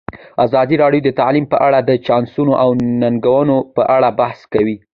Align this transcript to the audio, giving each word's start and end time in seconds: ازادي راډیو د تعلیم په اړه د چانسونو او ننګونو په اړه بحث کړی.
ازادي 0.45 0.75
راډیو 0.83 1.05
د 1.05 1.09
تعلیم 1.19 1.45
په 1.49 1.57
اړه 1.67 1.79
د 1.81 1.91
چانسونو 2.07 2.53
او 2.63 2.69
ننګونو 3.01 3.57
په 3.75 3.81
اړه 3.95 4.09
بحث 4.19 4.39
کړی. 4.53 4.75